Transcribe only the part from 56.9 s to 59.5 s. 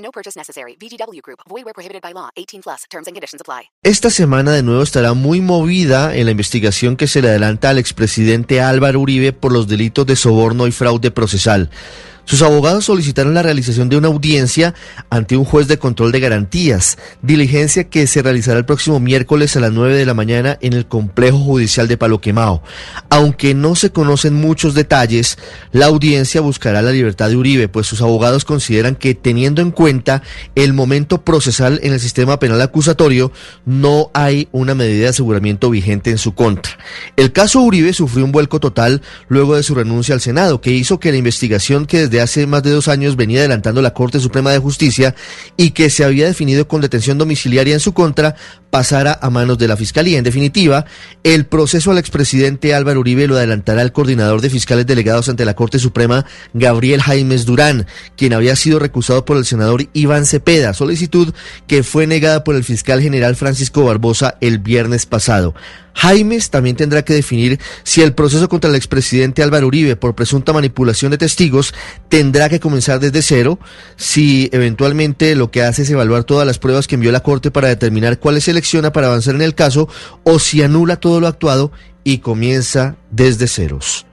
Jaimes Durán, quien había sido recusado por el